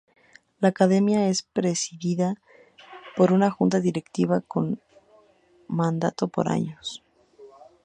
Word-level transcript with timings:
La 0.61 0.69
Academia 0.69 1.27
es 1.27 1.43
presidida 1.43 2.33
por 3.15 3.31
una 3.31 3.51
Junta 3.51 3.79
Directiva 3.79 4.41
con 4.41 4.81
mandato 5.67 6.27
por 6.27 6.45
dos 6.45 6.53
años. 6.55 7.03